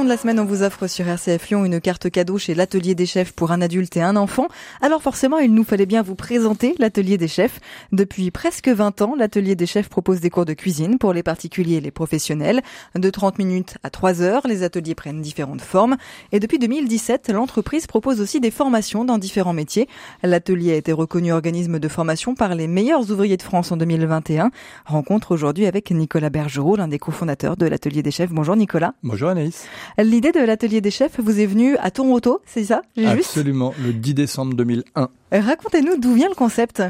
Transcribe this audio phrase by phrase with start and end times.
[0.00, 2.94] Long de la semaine, on vous offre sur RCF Lyon une carte cadeau chez l'Atelier
[2.94, 4.48] des Chefs pour un adulte et un enfant.
[4.80, 7.60] Alors forcément, il nous fallait bien vous présenter l'Atelier des Chefs.
[7.92, 11.74] Depuis presque 20 ans, l'Atelier des Chefs propose des cours de cuisine pour les particuliers
[11.74, 12.62] et les professionnels.
[12.94, 15.98] De 30 minutes à 3 heures, les ateliers prennent différentes formes.
[16.32, 19.86] Et depuis 2017, l'entreprise propose aussi des formations dans différents métiers.
[20.22, 24.50] L'Atelier a été reconnu organisme de formation par les meilleurs ouvriers de France en 2021.
[24.86, 28.32] Rencontre aujourd'hui avec Nicolas Bergerot, l'un des cofondateurs de l'Atelier des Chefs.
[28.32, 28.94] Bonjour Nicolas.
[29.02, 29.66] Bonjour Anaïs.
[29.98, 34.14] L'idée de l'atelier des chefs vous est venue à Toronto, c'est ça Absolument, le 10
[34.14, 35.08] décembre 2001.
[35.32, 36.82] Racontez-nous d'où vient le concept.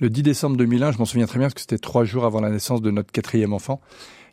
[0.00, 2.40] Le 10 décembre 2001, je m'en souviens très bien parce que c'était trois jours avant
[2.40, 3.80] la naissance de notre quatrième enfant.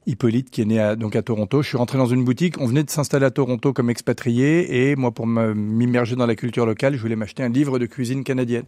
[0.08, 1.62] Hippolyte qui est né à, donc à Toronto.
[1.62, 2.60] Je suis rentré dans une boutique.
[2.60, 6.66] On venait de s'installer à Toronto comme expatrié et moi, pour m'immerger dans la culture
[6.66, 8.64] locale, je voulais m'acheter un livre de cuisine canadienne.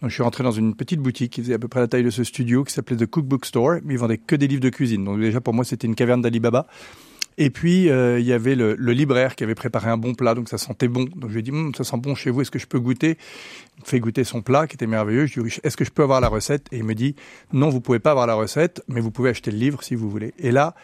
[0.00, 2.02] Donc je suis rentré dans une petite boutique qui faisait à peu près la taille
[2.02, 3.76] de ce studio qui s'appelait The Cookbook Store.
[3.84, 5.04] Mais ils vendaient que des livres de cuisine.
[5.04, 6.66] Donc déjà pour moi, c'était une caverne d'Alibaba.
[7.38, 10.34] Et puis euh, il y avait le, le, libraire qui avait préparé un bon plat,
[10.34, 11.04] donc ça sentait bon.
[11.16, 12.80] Donc je lui ai dit, hm, ça sent bon chez vous, est-ce que je peux
[12.80, 13.16] goûter?
[13.78, 15.26] Il me fait goûter son plat qui était merveilleux.
[15.26, 16.66] Je lui ai dit, est-ce que je peux avoir la recette?
[16.72, 17.16] Et il me dit,
[17.52, 20.10] non, vous pouvez pas avoir la recette, mais vous pouvez acheter le livre si vous
[20.10, 20.34] voulez.
[20.38, 20.74] Et là,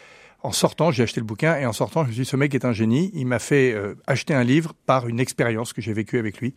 [0.43, 2.55] en sortant, j'ai acheté le bouquin et en sortant, je me suis dit, ce mec
[2.55, 3.11] est un génie.
[3.15, 6.55] Il m'a fait euh, acheter un livre par une expérience que j'ai vécue avec lui.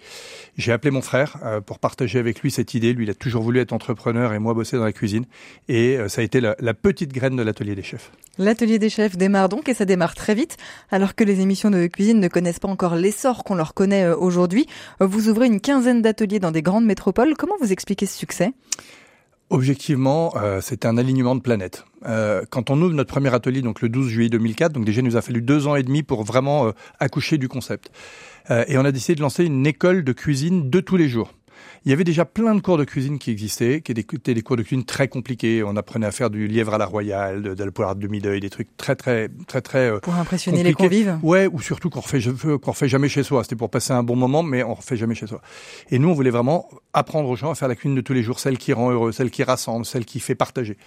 [0.56, 2.94] J'ai appelé mon frère euh, pour partager avec lui cette idée.
[2.94, 5.26] Lui, il a toujours voulu être entrepreneur et moi bosser dans la cuisine.
[5.68, 8.12] Et euh, ça a été la, la petite graine de l'atelier des chefs.
[8.38, 10.58] L'atelier des chefs démarre donc et ça démarre très vite.
[10.92, 14.68] Alors que les émissions de cuisine ne connaissent pas encore l'essor qu'on leur connaît aujourd'hui,
[15.00, 17.34] vous ouvrez une quinzaine d'ateliers dans des grandes métropoles.
[17.36, 18.54] Comment vous expliquez ce succès?
[19.52, 21.84] Objectivement, euh, c'était un alignement de planètes.
[22.06, 25.04] Euh, quand on ouvre notre premier atelier, donc le 12 juillet 2004, donc déjà il
[25.04, 26.72] nous a fallu deux ans et demi pour vraiment euh,
[27.02, 27.92] accoucher du concept.
[28.50, 31.34] Euh, et on a décidé de lancer une école de cuisine de tous les jours.
[31.86, 34.58] Il y avait déjà plein de cours de cuisine qui existaient, qui étaient des cours
[34.58, 35.64] de cuisine très compliqués.
[35.64, 38.40] On apprenait à faire du lièvre à la royale, de, de la poire de demi-deuil,
[38.40, 39.90] des trucs très, très, très, très.
[39.92, 40.90] Euh, pour impressionner compliqués.
[40.90, 41.20] les convives.
[41.24, 42.20] Ouais, ou surtout qu'on refait,
[42.62, 43.44] qu'on refait jamais chez soi.
[43.44, 45.42] C'était pour passer un bon moment, mais on refait jamais chez soi.
[45.90, 48.24] Et nous, on voulait vraiment apprendre aux gens à faire la cuisine de tous les
[48.24, 50.78] jours, celle qui rend heureux, celle qui rassemble, celle qui fait partager.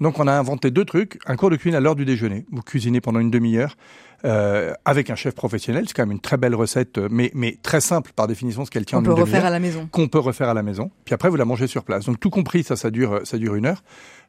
[0.00, 2.44] Donc on a inventé deux trucs, un cours de cuisine à l'heure du déjeuner.
[2.50, 3.76] Vous cuisinez pendant une demi-heure
[4.26, 5.84] euh, avec un chef professionnel.
[5.86, 8.84] C'est quand même une très belle recette, mais, mais très simple par définition, ce qu'elle
[8.84, 9.88] tient en peut refaire à la maison.
[9.90, 10.90] Qu'on peut refaire à la maison.
[11.04, 12.06] Puis après, vous la mangez sur place.
[12.06, 13.82] Donc tout compris, ça, ça dure, ça dure une heure,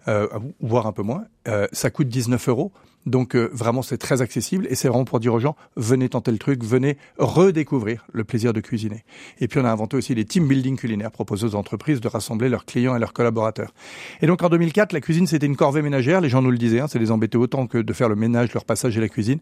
[0.08, 0.28] euh,
[0.62, 1.26] voire un peu moins.
[1.48, 2.72] Euh, ça coûte 19 euros.
[3.08, 6.30] Donc euh, vraiment, c'est très accessible et c'est vraiment pour dire aux gens, venez tenter
[6.32, 9.06] le truc, venez redécouvrir le plaisir de cuisiner.
[9.40, 12.50] Et puis on a inventé aussi les team building culinaires, proposés aux entreprises de rassembler
[12.50, 13.74] leurs clients et leurs collaborateurs.
[14.22, 16.82] Et donc en 2004, la cuisine, c'était une corvée ménagère, les gens nous le disaient,
[16.82, 19.40] hein, c'est les embêter autant que de faire le ménage, leur passage et la cuisine.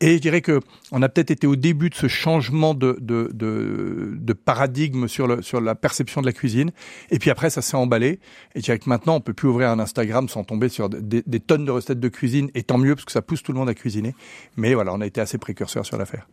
[0.00, 0.60] Et je dirais que
[0.92, 5.26] on a peut-être été au début de ce changement de, de, de, de paradigme sur,
[5.26, 6.70] le, sur la perception de la cuisine.
[7.10, 8.18] Et puis après, ça s'est emballé.
[8.54, 11.22] Et je dirais que maintenant, on peut plus ouvrir un Instagram sans tomber sur des,
[11.26, 12.50] des, tonnes de recettes de cuisine.
[12.54, 14.14] Et tant mieux, parce que ça pousse tout le monde à cuisiner.
[14.56, 16.26] Mais voilà, on a été assez précurseurs sur l'affaire.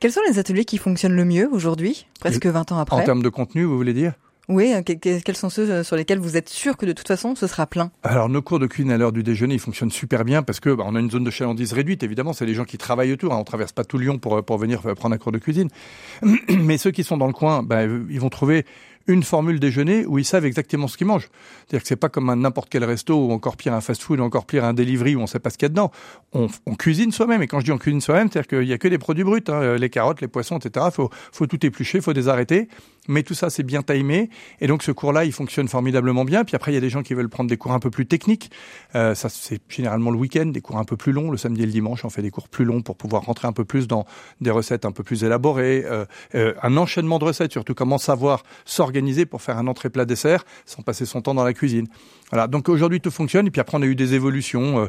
[0.00, 3.22] Quels sont les ateliers qui fonctionnent le mieux aujourd'hui, presque 20 ans après En termes
[3.22, 4.12] de contenu, vous voulez dire?
[4.48, 7.66] Oui, quels sont ceux sur lesquels vous êtes sûr que de toute façon ce sera
[7.66, 7.90] plein?
[8.02, 10.70] Alors nos cours de cuisine à l'heure du déjeuner, ils fonctionnent super bien parce que
[10.70, 12.02] bah, on a une zone de chalandise réduite.
[12.02, 13.32] Évidemment, c'est les gens qui travaillent autour.
[13.32, 13.38] Hein.
[13.38, 15.68] On traverse pas tout Lyon pour pour venir prendre un cours de cuisine.
[16.48, 18.64] Mais ceux qui sont dans le coin, bah, ils vont trouver
[19.08, 21.28] une formule déjeuner où ils savent exactement ce qu'ils mangent.
[21.66, 24.22] C'est-à-dire que c'est pas comme un n'importe quel resto ou encore pire un fast-food ou
[24.22, 25.90] encore pire un delivery où on sait pas ce qu'il y a dedans.
[26.32, 28.78] On, on cuisine soi-même et quand je dis on cuisine soi-même, c'est-à-dire qu'il y a
[28.78, 30.86] que des produits bruts, hein, les carottes, les poissons, etc.
[30.92, 32.68] Faut faut tout éplucher, faut désarrêter.
[33.08, 34.28] Mais tout ça c'est bien timé
[34.60, 36.44] et donc ce cours-là il fonctionne formidablement bien.
[36.44, 38.06] Puis après il y a des gens qui veulent prendre des cours un peu plus
[38.06, 38.50] techniques.
[38.94, 41.30] Euh, ça c'est généralement le week-end, des cours un peu plus longs.
[41.30, 43.52] Le samedi et le dimanche on fait des cours plus longs pour pouvoir rentrer un
[43.52, 44.04] peu plus dans
[44.40, 46.04] des recettes un peu plus élaborées, euh,
[46.34, 50.44] euh, un enchaînement de recettes surtout comment savoir s'organiser pour faire un entrée plat dessert
[50.66, 51.86] sans passer son temps dans la cuisine.
[52.30, 54.86] Voilà, donc aujourd'hui tout fonctionne et puis après on a eu des évolutions.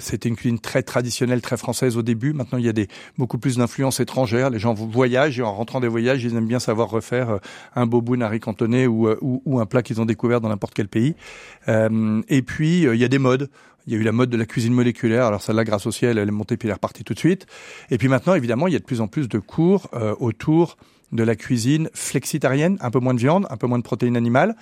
[0.00, 2.34] C'était une cuisine très traditionnelle, très française au début.
[2.34, 4.50] Maintenant il y a des beaucoup plus d'influences étrangères.
[4.50, 7.38] Les gens voyagent et en rentrant des voyages ils aiment bien savoir refaire euh,
[7.74, 10.88] un boboon cantonné ou, euh, ou, ou un plat qu'ils ont découvert dans n'importe quel
[10.88, 11.14] pays.
[11.68, 13.50] Euh, et puis il y a des modes.
[13.86, 15.24] Il y a eu la mode de la cuisine moléculaire.
[15.24, 17.46] Alors celle-là, grâce au ciel, elle est montée puis elle est repartie tout de suite.
[17.90, 19.88] Et puis maintenant, évidemment, il y a de plus en plus de cours
[20.20, 20.76] autour
[21.10, 24.56] de la cuisine flexitarienne, un peu moins de viande, un peu moins de protéines animales,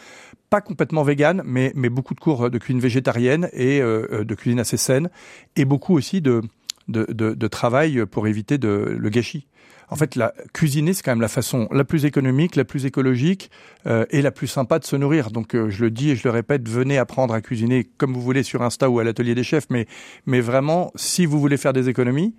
[0.48, 4.76] pas complètement végane, mais, mais beaucoup de cours de cuisine végétarienne et de cuisine assez
[4.76, 5.10] saine,
[5.56, 6.42] et beaucoup aussi de,
[6.86, 9.46] de, de, de travail pour éviter de, le gâchis.
[9.88, 13.50] En fait, la cuisiner, c'est quand même la façon la plus économique, la plus écologique
[13.86, 15.30] euh, et la plus sympa de se nourrir.
[15.30, 18.22] Donc, euh, je le dis et je le répète, venez apprendre à cuisiner comme vous
[18.22, 19.86] voulez sur Insta ou à l'atelier des chefs, mais
[20.26, 22.34] mais vraiment, si vous voulez faire des économies,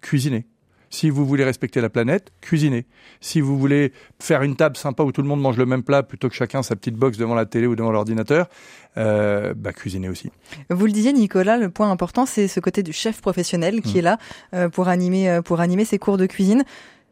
[0.00, 0.46] cuisinez.
[0.90, 2.86] Si vous voulez respecter la planète, cuisinez.
[3.20, 6.02] Si vous voulez faire une table sympa où tout le monde mange le même plat
[6.02, 8.48] plutôt que chacun sa petite box devant la télé ou devant l'ordinateur,
[8.96, 10.30] euh, bah, cuisinez aussi.
[10.70, 13.98] Vous le disiez, Nicolas, le point important, c'est ce côté du chef professionnel qui Mm.
[13.98, 14.18] est là
[14.54, 16.64] euh, pour animer euh, pour animer ses cours de cuisine.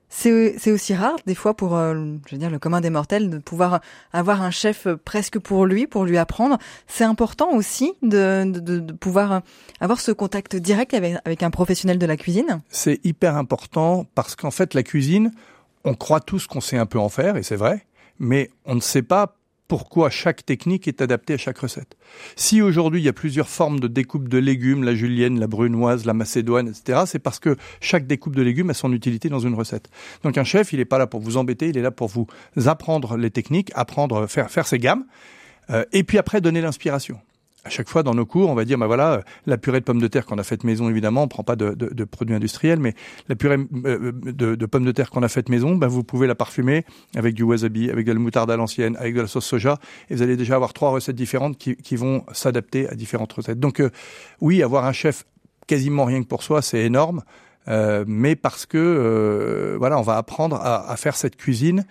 [0.08, 1.94] C'est aussi rare, des fois, pour euh,
[2.26, 3.80] je veux dire le commun des mortels, de pouvoir
[4.12, 6.58] avoir un chef presque pour lui, pour lui apprendre.
[6.86, 9.42] C'est important aussi de, de, de pouvoir
[9.80, 12.60] avoir ce contact direct avec, avec un professionnel de la cuisine.
[12.68, 15.32] C'est hyper important parce qu'en fait, la cuisine,
[15.84, 17.84] on croit tous qu'on sait un peu en faire, et c'est vrai,
[18.18, 19.36] mais on ne sait pas
[19.68, 21.96] pourquoi chaque technique est adaptée à chaque recette.
[22.36, 26.04] Si aujourd'hui il y a plusieurs formes de découpe de légumes, la julienne, la brunoise,
[26.04, 29.54] la macédoine, etc., c'est parce que chaque découpe de légumes a son utilité dans une
[29.54, 29.88] recette.
[30.22, 32.26] Donc un chef, il n'est pas là pour vous embêter, il est là pour vous
[32.66, 35.04] apprendre les techniques, apprendre, faire, faire ses gammes,
[35.70, 37.18] euh, et puis après donner l'inspiration.
[37.66, 39.84] À chaque fois dans nos cours, on va dire, bah voilà, euh, la purée de
[39.84, 42.94] pommes de terre qu'on a faite maison, évidemment, on prend pas de, produits industriels, mais
[43.28, 46.26] la purée euh, de, de pommes de terre qu'on a faite maison, bah vous pouvez
[46.26, 46.84] la parfumer
[47.16, 49.78] avec du wasabi, avec de la moutarde à l'ancienne, avec de la sauce soja,
[50.08, 53.58] et vous allez déjà avoir trois recettes différentes qui, vont s'adapter à différentes recettes.
[53.58, 53.90] Donc euh,
[54.40, 55.24] oui, avoir un chef
[55.66, 57.22] quasiment rien que pour soi, c'est énorme,
[57.68, 61.84] euh, mais parce que euh, voilà, on va apprendre à faire cette cuisine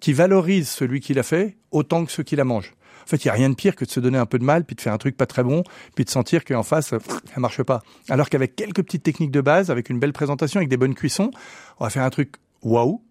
[0.00, 2.74] qui valorise celui qui l'a fait autant que ceux qui la mangent.
[3.10, 4.44] En fait, il n'y a rien de pire que de se donner un peu de
[4.44, 5.64] mal, puis de faire un truc pas très bon,
[5.96, 7.82] puis de sentir qu'en face, ça marche pas.
[8.08, 11.32] Alors qu'avec quelques petites techniques de base, avec une belle présentation, avec des bonnes cuissons,
[11.80, 13.02] on va faire un truc waouh.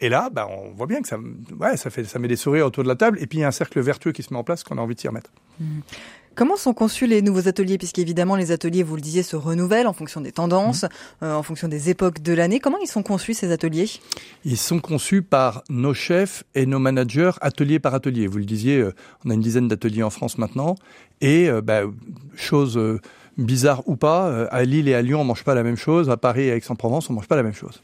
[0.00, 1.16] Et là, bah, on voit bien que ça,
[1.58, 3.44] ouais, ça fait, ça met des sourires autour de la table, et puis il y
[3.44, 5.30] a un cercle vertueux qui se met en place qu'on a envie de s'y remettre.
[6.34, 7.76] Comment sont conçus les nouveaux ateliers?
[7.76, 10.86] Puisqu'évidemment, les ateliers, vous le disiez, se renouvellent en fonction des tendances,
[11.22, 12.58] euh, en fonction des époques de l'année.
[12.58, 13.90] Comment ils sont conçus, ces ateliers?
[14.46, 18.26] Ils sont conçus par nos chefs et nos managers, atelier par atelier.
[18.26, 18.94] Vous le disiez, euh,
[19.26, 20.76] on a une dizaine d'ateliers en France maintenant,
[21.20, 21.82] et euh, bah,
[22.34, 22.98] chose euh,
[23.38, 26.10] bizarre ou pas, euh, à Lille et à Lyon, on mange pas la même chose,
[26.10, 27.82] à Paris et à Aix-en-Provence, on mange pas la même chose.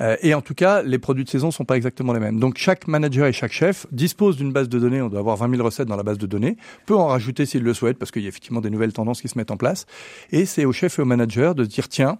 [0.00, 2.38] Euh, et en tout cas, les produits de saison sont pas exactement les mêmes.
[2.38, 5.00] Donc chaque manager et chaque chef dispose d'une base de données.
[5.00, 6.56] On doit avoir 20 000 recettes dans la base de données.
[6.84, 9.28] Peut en rajouter s'il le souhaite parce qu'il y a effectivement des nouvelles tendances qui
[9.28, 9.86] se mettent en place.
[10.32, 12.18] Et c'est au chef et au manager de dire tiens.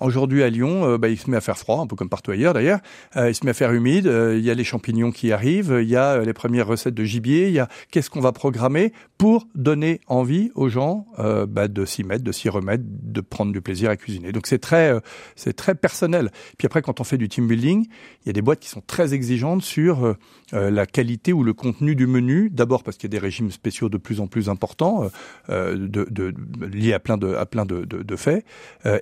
[0.00, 2.30] Aujourd'hui à Lyon, euh, bah, il se met à faire froid, un peu comme partout
[2.30, 2.80] ailleurs d'ailleurs.
[3.16, 4.06] Euh, il se met à faire humide.
[4.06, 5.78] euh, il y a les champignons qui arrivent.
[5.80, 7.48] Il y a les premières recettes de gibier.
[7.48, 11.06] Il y a qu'est-ce qu'on va programmer pour donner envie aux gens
[11.48, 14.32] bah, de s'y mettre, de s'y remettre, de prendre du plaisir à cuisiner.
[14.32, 14.92] Donc c'est très,
[15.36, 16.30] c'est très personnel.
[16.58, 18.82] Puis après, quand on fait du team building, il y a des boîtes qui sont
[18.86, 20.14] très exigeantes sur
[20.52, 22.50] la qualité ou le contenu du menu.
[22.50, 25.08] D'abord parce qu'il y a des régimes spéciaux de plus en plus importants,
[25.48, 28.44] liés à plein de, à plein de, de, faits.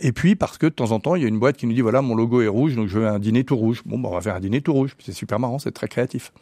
[0.00, 1.80] Et puis parce que temps en temps, il y a une boîte qui nous dit
[1.80, 3.82] voilà, mon logo est rouge, donc je veux un dîner tout rouge.
[3.86, 4.94] Bon, bah, on va faire un dîner tout rouge.
[5.04, 6.32] C'est super marrant, c'est très créatif.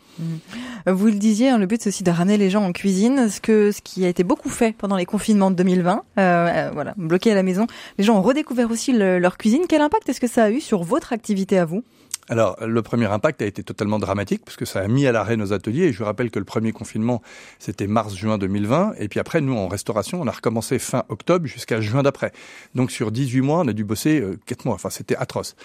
[0.86, 3.40] Vous le disiez, hein, le but c'est aussi de ramener les gens en cuisine, ce
[3.40, 6.02] que ce qui a été beaucoup fait pendant les confinements de 2020.
[6.18, 7.66] Euh, euh, voilà, bloqués à la maison,
[7.98, 9.62] les gens ont redécouvert aussi le- leur cuisine.
[9.68, 11.82] Quel impact est-ce que ça a eu sur votre activité à vous?
[12.28, 15.36] Alors, le premier impact a été totalement dramatique parce que ça a mis à l'arrêt
[15.36, 15.86] nos ateliers.
[15.86, 17.20] Et je rappelle que le premier confinement,
[17.58, 18.94] c'était mars-juin 2020.
[18.98, 22.32] Et puis après, nous, en restauration, on a recommencé fin octobre jusqu'à juin d'après.
[22.76, 24.76] Donc, sur 18 mois, on a dû bosser euh, 4 mois.
[24.76, 25.56] Enfin, c'était atroce.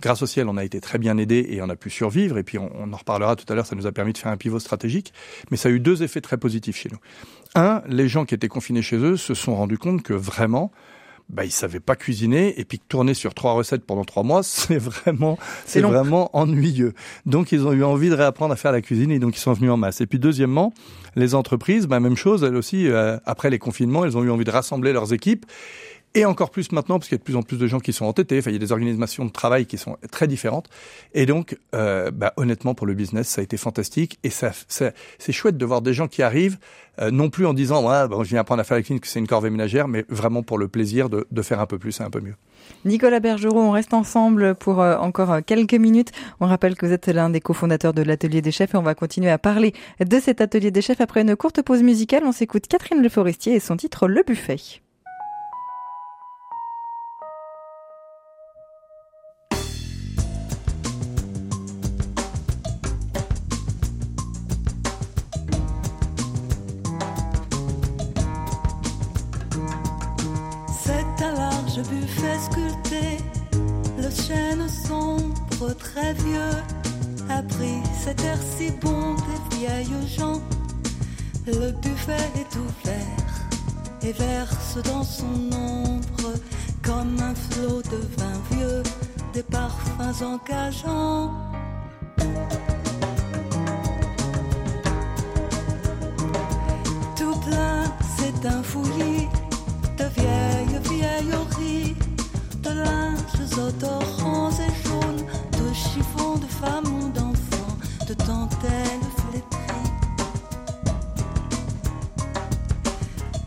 [0.00, 2.38] Grâce au ciel, on a été très bien aidé et on a pu survivre.
[2.38, 4.32] Et puis, on, on en reparlera tout à l'heure, ça nous a permis de faire
[4.32, 5.12] un pivot stratégique.
[5.50, 6.98] Mais ça a eu deux effets très positifs chez nous.
[7.54, 10.72] Un, les gens qui étaient confinés chez eux se sont rendus compte que vraiment,
[11.28, 14.78] bah, ils savaient pas cuisiner et puis tourner sur trois recettes pendant trois mois, c'est
[14.78, 16.94] vraiment, C'est vraiment ennuyeux.
[17.24, 19.52] Donc, ils ont eu envie de réapprendre à faire la cuisine et donc ils sont
[19.52, 20.00] venus en masse.
[20.00, 20.72] Et puis, deuxièmement,
[21.16, 24.44] les entreprises, bah, même chose, elles aussi, euh, après les confinements, elles ont eu envie
[24.44, 25.46] de rassembler leurs équipes.
[26.16, 27.92] Et encore plus maintenant, parce qu'il y a de plus en plus de gens qui
[27.92, 28.38] sont entêtés.
[28.38, 30.66] Enfin, il y a des organisations de travail qui sont très différentes.
[31.12, 34.18] Et donc, euh, bah, honnêtement, pour le business, ça a été fantastique.
[34.24, 36.58] Et ça, ça- c'est chouette de voir des gens qui arrivent,
[37.00, 39.06] euh, non plus en disant, ouais, bon, je viens apprendre à faire la cuisine, que
[39.06, 42.00] c'est une corvée ménagère, mais vraiment pour le plaisir de, de faire un peu plus
[42.00, 42.34] et un peu mieux.
[42.86, 46.12] Nicolas Bergerot, on reste ensemble pour euh, encore euh, quelques minutes.
[46.40, 48.94] On rappelle que vous êtes l'un des cofondateurs de l'Atelier des Chefs et on va
[48.94, 52.22] continuer à parler de cet Atelier des Chefs après une courte pause musicale.
[52.24, 54.56] On s'écoute Catherine Le Forestier et son titre Le Buffet.
[71.76, 73.18] Large buffet sculpté,
[73.98, 76.56] le chêne sombre très vieux
[77.28, 80.40] a pris cet air si bon des vieilles gens.
[81.46, 83.48] Le buffet est ouvert
[84.02, 86.34] et verse dans son ombre
[86.82, 88.82] comme un flot de vin vieux
[89.32, 91.32] des parfums engageants.
[97.16, 97.84] Tout plein,
[98.16, 99.28] c'est un fouillis
[99.98, 100.55] de vieilles
[103.56, 109.90] linges odorants et jaunes, de chiffons, de femmes ou d'enfants, de dentelles flétries,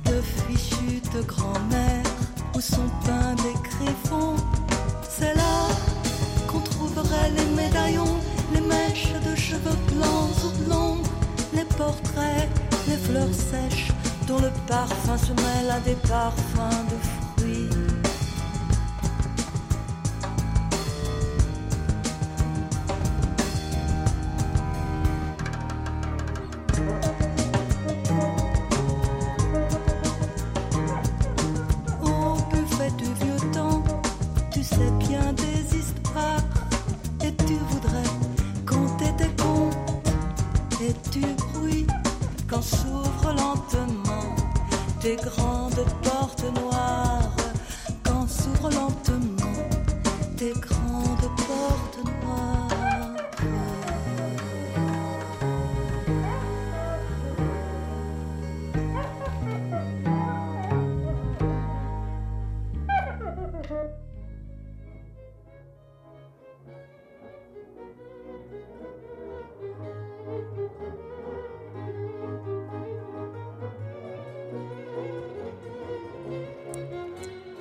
[0.05, 2.03] de fichus de grand-mère
[2.55, 4.35] où sont peints des griffons.
[5.09, 5.67] C'est là
[6.47, 8.17] qu'on trouverait les médaillons,
[8.53, 10.97] les mèches de cheveux blancs ou blonds,
[11.53, 12.49] les portraits,
[12.87, 13.91] les fleurs sèches
[14.27, 17.08] dont le parfum se mêle à des parfums de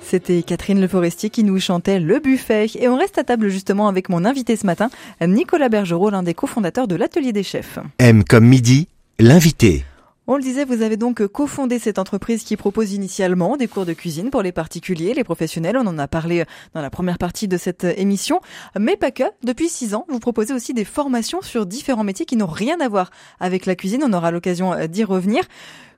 [0.09, 2.65] C'était Catherine Le Forestier qui nous chantait Le Buffet.
[2.79, 4.89] Et on reste à table justement avec mon invité ce matin,
[5.21, 7.77] Nicolas Bergerot, l'un des cofondateurs de l'Atelier des Chefs.
[7.99, 8.87] M comme midi,
[9.19, 9.85] l'invité.
[10.31, 13.93] On le disait, vous avez donc cofondé cette entreprise qui propose initialement des cours de
[13.93, 15.75] cuisine pour les particuliers, les professionnels.
[15.75, 16.45] On en a parlé
[16.75, 18.39] dans la première partie de cette émission.
[18.79, 19.23] Mais pas que.
[19.41, 22.87] Depuis six ans, vous proposez aussi des formations sur différents métiers qui n'ont rien à
[22.87, 23.09] voir
[23.39, 24.03] avec la cuisine.
[24.05, 25.41] On aura l'occasion d'y revenir.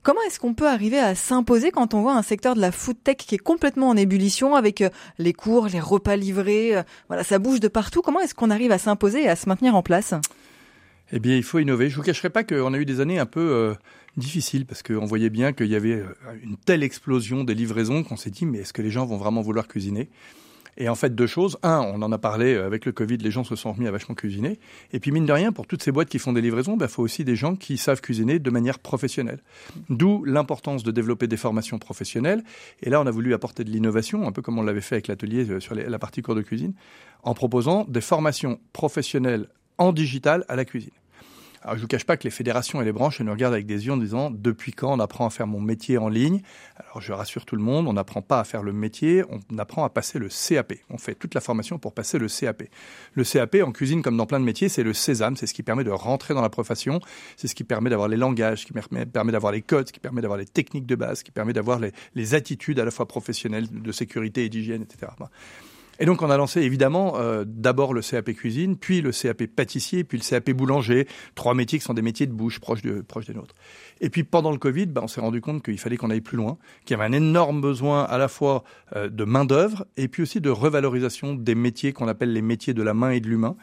[0.02, 3.04] Comment est-ce qu'on peut arriver à s'imposer quand on voit un secteur de la food
[3.04, 4.82] tech qui est complètement en ébullition avec
[5.20, 8.02] les cours, les repas livrés, voilà, ça bouge de partout.
[8.02, 10.14] Comment est-ce qu'on arrive à s'imposer et à se maintenir en place?
[11.12, 11.90] Eh bien, il faut innover.
[11.90, 13.74] Je vous cacherai pas qu'on a eu des années un peu euh,
[14.18, 16.04] difficiles parce qu'on voyait bien qu'il y avait
[16.42, 19.42] une telle explosion des livraisons qu'on s'est dit mais est-ce que les gens vont vraiment
[19.42, 20.10] vouloir cuisiner?
[20.78, 21.58] Et en fait, deux choses.
[21.64, 24.16] Un, on en a parlé avec le Covid, les gens se sont remis à vachement
[24.16, 24.60] cuisiner.
[24.94, 26.88] Et puis, mine de rien, pour toutes ces boîtes qui font des livraisons, il bah,
[26.88, 29.42] faut aussi des gens qui savent cuisiner de manière professionnelle.
[29.90, 32.44] D'où l'importance de développer des formations professionnelles.
[32.82, 35.08] Et là, on a voulu apporter de l'innovation, un peu comme on l'avait fait avec
[35.08, 36.74] l'atelier sur la partie cours de cuisine,
[37.24, 40.92] en proposant des formations professionnelles en digital à la cuisine.
[41.64, 43.86] Alors, je vous cache pas que les fédérations et les branches nous regardent avec des
[43.86, 46.42] yeux en disant depuis quand on apprend à faire mon métier en ligne?
[46.78, 49.84] Alors, je rassure tout le monde, on n'apprend pas à faire le métier, on apprend
[49.84, 50.74] à passer le CAP.
[50.90, 52.64] On fait toute la formation pour passer le CAP.
[53.14, 55.62] Le CAP en cuisine comme dans plein de métiers, c'est le sésame, c'est ce qui
[55.62, 57.00] permet de rentrer dans la profession,
[57.38, 60.40] c'est ce qui permet d'avoir les langages, qui permet d'avoir les codes, qui permet d'avoir
[60.40, 61.80] les techniques de base, qui permet d'avoir
[62.16, 65.12] les attitudes à la fois professionnelles, de sécurité et d'hygiène, etc.
[66.02, 70.04] Et donc on a lancé évidemment euh, d'abord le CAP cuisine, puis le CAP pâtissier,
[70.04, 73.34] puis le CAP boulanger, trois métiers qui sont des métiers de bouche proches, de, des
[73.36, 73.54] nôtres.
[74.02, 76.38] Et puis pendant le Covid, bah, on s'est rendu compte qu'il fallait qu'on aille plus
[76.38, 78.64] loin, qu'il y avait un énorme besoin à la fois
[78.96, 82.74] euh, de main d'œuvre et puis aussi de revalorisation des métiers qu'on appelle les métiers
[82.74, 83.56] de la main et de l'humain.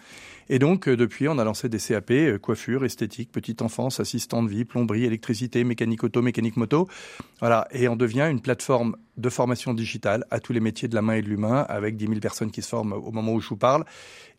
[0.50, 4.42] Et donc, euh, depuis, on a lancé des CAP, euh, coiffure, esthétique, petite enfance, assistant
[4.42, 6.88] de vie, plomberie, électricité, mécanique auto, mécanique moto.
[7.40, 7.68] Voilà.
[7.70, 11.14] Et on devient une plateforme de formation digitale à tous les métiers de la main
[11.14, 13.56] et de l'humain avec 10 000 personnes qui se forment au moment où je vous
[13.56, 13.84] parle.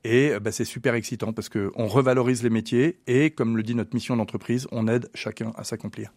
[0.04, 3.94] Et bah, c'est super excitant parce qu'on revalorise les métiers et, comme le dit notre
[3.94, 6.12] mission d'entreprise, on aide chacun à s'accomplir.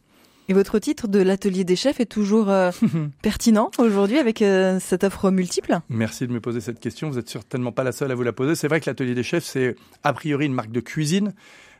[0.53, 2.71] Et votre titre de l'atelier des chefs est toujours euh,
[3.23, 5.79] pertinent aujourd'hui avec euh, cette offre multiple?
[5.89, 7.09] Merci de me poser cette question.
[7.09, 8.55] Vous êtes certainement pas la seule à vous la poser.
[8.55, 11.33] C'est vrai que l'atelier des chefs, c'est a priori une marque de cuisine.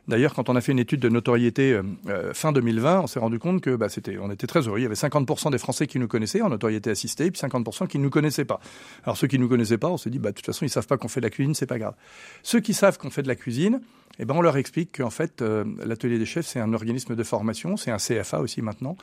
[0.07, 3.39] D'ailleurs, quand on a fait une étude de notoriété euh, fin 2020, on s'est rendu
[3.39, 4.79] compte que bah, c'était, on était très heureux.
[4.79, 7.87] Il y avait 50% des Français qui nous connaissaient en notoriété assistée, et puis 50%
[7.87, 8.59] qui ne nous connaissaient pas.
[9.05, 10.69] Alors ceux qui ne nous connaissaient pas, on s'est dit, bah, de toute façon, ils
[10.69, 11.95] savent pas qu'on fait de la cuisine, c'est pas grave.
[12.43, 13.79] Ceux qui savent qu'on fait de la cuisine,
[14.19, 17.23] eh ben, on leur explique qu'en fait, euh, l'atelier des chefs, c'est un organisme de
[17.23, 18.95] formation, c'est un CFA aussi maintenant,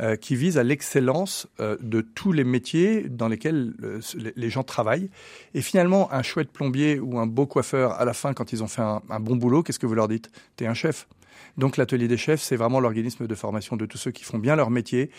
[0.00, 4.00] euh, qui vise à l'excellence euh, de tous les métiers dans lesquels euh,
[4.34, 5.08] les gens travaillent.
[5.54, 8.66] Et finalement, un chouette plombier ou un beau coiffeur, à la fin, quand ils ont
[8.66, 10.32] fait un bon boulot, qu'est-ce que vous leur dites?
[10.56, 11.06] T'es un chef.
[11.56, 14.56] Donc l'atelier des chefs, c'est vraiment l'organisme de formation de tous ceux qui font bien
[14.56, 15.10] leur métier.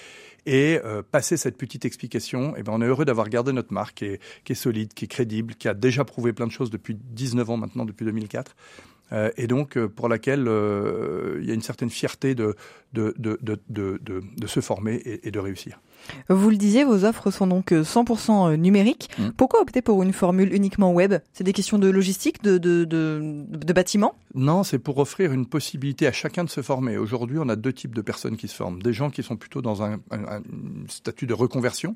[0.45, 3.97] Et euh, passer cette petite explication, eh ben, on est heureux d'avoir gardé notre marque
[3.97, 6.69] qui est, qui est solide, qui est crédible, qui a déjà prouvé plein de choses
[6.69, 8.55] depuis 19 ans maintenant, depuis 2004.
[9.11, 12.55] Euh, et donc euh, pour laquelle euh, il y a une certaine fierté de,
[12.93, 13.37] de, de,
[13.69, 15.79] de, de, se former et, et de réussir.
[16.29, 19.09] Vous le disiez, vos offres sont donc 100% euh, numériques.
[19.17, 19.29] Mm.
[19.37, 21.15] Pourquoi opter pour une formule uniquement web?
[21.33, 24.15] C'est des questions de logistique, de, de, de, de bâtiment?
[24.33, 26.97] Non, c'est pour offrir une possibilité à chacun de se former.
[26.97, 28.81] Aujourd'hui, on a deux types de personnes qui se forment.
[28.81, 30.41] Des gens qui sont plutôt dans un, un, un
[30.87, 31.95] statut de reconversion.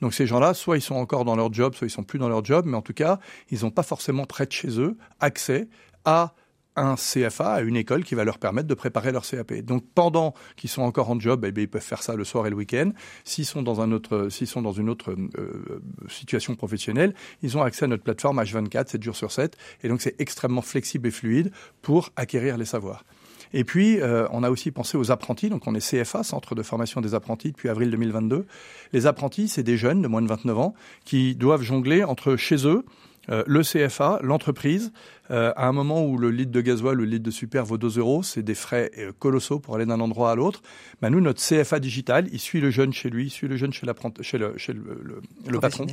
[0.00, 2.28] Donc ces gens-là, soit ils sont encore dans leur job, soit ils sont plus dans
[2.28, 3.18] leur job, mais en tout cas,
[3.50, 5.68] ils n'ont pas forcément près de chez eux accès
[6.04, 6.34] à
[6.80, 9.52] un CFA à une école qui va leur permettre de préparer leur CAP.
[9.62, 12.50] Donc pendant qu'ils sont encore en job, eh ils peuvent faire ça le soir et
[12.50, 12.90] le week-end.
[13.24, 17.62] S'ils sont dans un autre, s'ils sont dans une autre euh, situation professionnelle, ils ont
[17.62, 21.10] accès à notre plateforme H24 7 jours sur 7 et donc c'est extrêmement flexible et
[21.10, 23.04] fluide pour acquérir les savoirs.
[23.52, 25.48] Et puis, euh, on a aussi pensé aux apprentis.
[25.48, 28.46] Donc, on est CFA, Centre de formation des apprentis, depuis avril 2022.
[28.92, 32.66] Les apprentis, c'est des jeunes de moins de 29 ans qui doivent jongler entre chez
[32.66, 32.84] eux,
[33.30, 34.92] euh, le CFA, l'entreprise,
[35.30, 37.98] euh, à un moment où le litre de gasoil, le litre de super vaut 2
[37.98, 40.62] euros, c'est des frais euh, colossaux pour aller d'un endroit à l'autre.
[41.00, 43.72] Bah, nous, notre CFA digital, il suit le jeune chez lui, il suit le jeune
[43.72, 43.86] chez,
[44.22, 45.86] chez, le, chez le, le, le patron.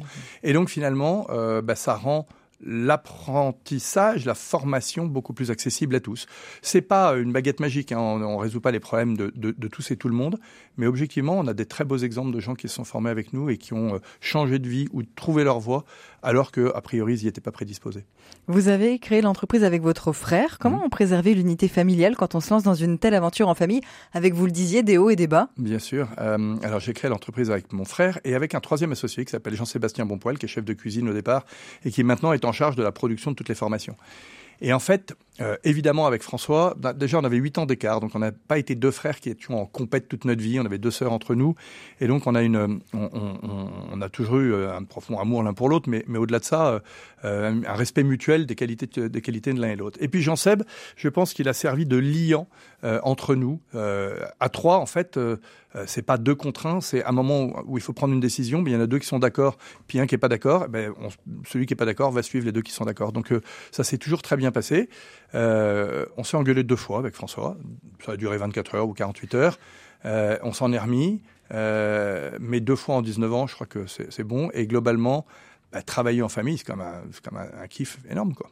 [0.43, 1.27] Et donc, finalement,
[1.63, 2.27] bah, ça rend
[2.61, 6.25] l'apprentissage, la formation beaucoup plus accessible à tous.
[6.61, 9.67] C'est pas une baguette magique, hein, on, on résout pas les problèmes de, de, de,
[9.67, 10.39] tous et tout le monde,
[10.77, 13.33] mais objectivement, on a des très beaux exemples de gens qui se sont formés avec
[13.33, 15.85] nous et qui ont changé de vie ou trouvé leur voie
[16.23, 18.05] alors que a priori ils n'y étaient pas prédisposés.
[18.47, 20.57] Vous avez créé l'entreprise avec votre frère.
[20.59, 20.85] Comment mmh.
[20.85, 23.81] on préservait l'unité familiale quand on se lance dans une telle aventure en famille,
[24.13, 25.49] avec vous le disiez des hauts et des bas?
[25.57, 26.07] Bien sûr.
[26.19, 29.55] Euh, alors j'ai créé l'entreprise avec mon frère et avec un troisième associé qui s'appelle
[29.55, 31.45] Jean-Sébastien Bonpoil, qui est chef de cuisine au départ
[31.85, 33.95] et qui maintenant est en charge de la production de toutes les formations.
[34.61, 38.15] Et en fait, euh, évidemment, avec François, bah, déjà on avait huit ans d'écart, donc
[38.15, 40.59] on n'a pas été deux frères qui étions en compète toute notre vie.
[40.59, 41.55] On avait deux sœurs entre nous,
[41.99, 45.53] et donc on a une, on, on, on a toujours eu un profond amour l'un
[45.53, 46.81] pour l'autre, mais, mais au-delà de ça,
[47.25, 49.97] euh, un respect mutuel des qualités, des qualités de l'un et l'autre.
[50.01, 50.63] Et puis Jean Seb,
[50.95, 52.47] je pense qu'il a servi de liant
[52.83, 53.59] euh, entre nous.
[53.73, 55.37] Euh, à trois, en fait, euh,
[55.87, 58.61] c'est pas deux contre un, c'est un moment où, il faut prendre une décision.
[58.61, 60.65] Mais il y en a deux qui sont d'accord, puis un qui est pas d'accord.
[60.67, 60.93] Eh ben,
[61.47, 63.11] celui qui est pas d'accord va suivre les deux qui sont d'accord.
[63.13, 63.33] Donc
[63.71, 64.89] ça s'est toujours très bien passé.
[65.35, 67.57] Euh, on s'est engueulé deux fois avec François.
[68.05, 69.59] Ça a duré 24 heures ou 48 heures.
[70.05, 71.21] Euh, on s'en est remis.
[71.53, 74.49] Euh, mais deux fois en 19 ans, je crois que c'est bon.
[74.53, 75.25] Et globalement,
[75.71, 78.33] bah, travailler en famille, c'est comme, un, comme un, un kiff énorme.
[78.33, 78.49] quoi.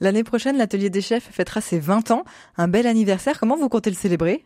[0.00, 2.24] L'année prochaine, l'atelier des chefs fêtera ses 20 ans.
[2.56, 3.38] Un bel anniversaire.
[3.38, 4.44] Comment vous comptez le célébrer?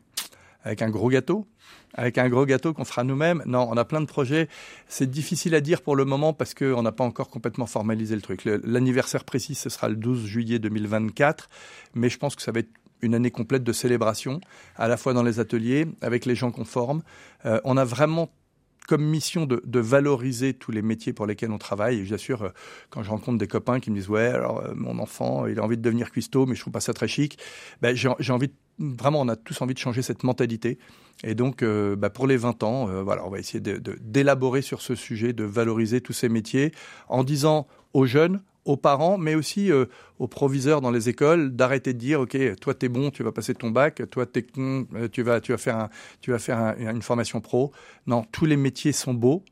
[0.65, 1.47] Avec un gros gâteau
[1.95, 3.43] avec un gros gâteau qu'on fera nous-mêmes.
[3.47, 4.49] Non, on a plein de projets.
[4.89, 8.23] C'est difficile à dire pour le moment parce qu'on n'a pas encore complètement formalisé le
[8.23, 8.45] truc.
[8.45, 11.49] L'anniversaire précis, ce sera le 12 juillet 2024,
[11.95, 12.71] mais je pense que ça va être
[13.03, 14.41] une année complète de célébration,
[14.77, 17.03] à la fois dans les ateliers, avec les gens qu'on forme.
[17.45, 18.31] Euh, on a vraiment
[18.89, 22.01] comme mission de, valoriser tous les métiers pour lesquels on travaille.
[22.01, 22.49] Et j'assure, euh,
[22.91, 25.65] quand je rencontre des copains qui me disent ouais, alors euh, mon enfant, il a
[25.65, 27.39] envie de devenir cuistot, mais je trouve pas ça très chic.
[27.81, 30.79] Ben, j'ai envie de, vraiment, on a tous envie de changer cette mentalité.
[31.25, 34.95] Et donc, euh, bah, pour les 20 ans, voilà, on va essayer d'élaborer sur ce
[34.95, 36.73] sujet, de valoriser tous ces métiers,
[37.09, 39.87] en disant aux jeunes, aux parents, mais aussi euh,
[40.19, 43.55] aux proviseurs dans les écoles, d'arrêter de dire, ok, toi t'es bon, tu vas passer
[43.55, 46.77] ton bac, toi t'es con, tu vas, tu vas faire, un, tu vas faire un,
[46.77, 47.73] une formation pro.
[48.07, 49.45] Non, tous les métiers sont beaux,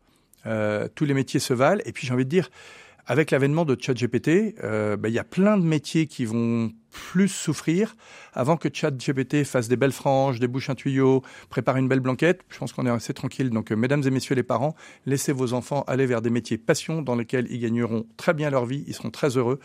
[0.46, 1.82] euh, tous les métiers se valent.
[1.84, 2.50] Et puis j'ai envie de dire,
[3.10, 7.26] avec l'avènement de ChatGPT, euh, bah, il y a plein de métiers qui vont plus
[7.26, 7.96] souffrir
[8.34, 12.42] avant que ChatGPT fasse des belles franges, débouche un tuyau, prépare une belle blanquette.
[12.50, 13.50] Je pense qu'on est assez tranquille.
[13.50, 17.02] Donc, euh, mesdames et messieurs les parents, laissez vos enfants aller vers des métiers passion
[17.02, 19.58] dans lesquels ils gagneront très bien leur vie, ils seront très heureux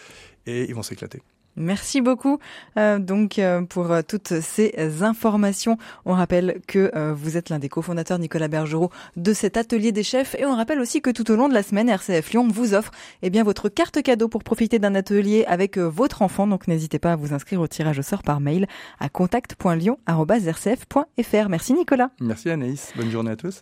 [0.47, 1.21] et ils vont s'éclater.
[1.55, 2.39] Merci beaucoup
[2.77, 5.77] euh, donc euh, pour euh, toutes ces informations.
[6.05, 10.35] On rappelle que vous êtes l'un des cofondateurs Nicolas Bergerot de cet atelier des chefs
[10.35, 12.91] et on rappelle aussi que tout au long de la semaine RCF Lyon vous offre
[13.21, 16.47] eh bien votre carte cadeau pour profiter d'un atelier avec votre enfant.
[16.47, 18.67] Donc n'hésitez pas à vous inscrire au tirage au sort par mail
[18.99, 21.49] à contact.lyon@rcf.fr.
[21.49, 22.09] Merci Nicolas.
[22.19, 22.91] Merci Anaïs.
[22.95, 23.61] Bonne journée à tous.